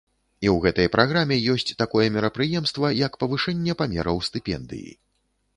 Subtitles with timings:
[0.43, 4.91] І ў гэтай праграме ёсць такое мерапрыемства, як павышэнне памераў стыпендыі.